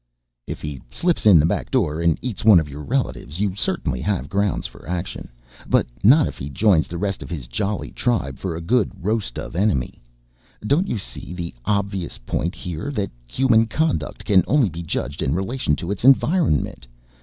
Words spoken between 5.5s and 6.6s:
But not if he